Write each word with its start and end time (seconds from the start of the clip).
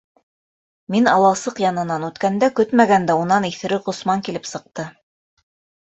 Мин 0.95 1.09
аласыҡ 1.11 1.61
янынан 1.65 2.09
үткәндә, 2.09 2.51
көтмәгәндә, 2.61 3.19
унан 3.27 3.49
иҫерек 3.53 3.89
Ғосман 3.93 4.29
килеп 4.31 4.53
сыҡты... 4.57 4.93